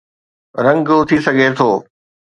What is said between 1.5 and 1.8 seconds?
ٿو.